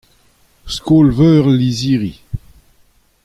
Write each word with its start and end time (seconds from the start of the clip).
Skol-veur 0.75 1.43
al 1.47 1.57
lizhiri. 1.59 2.13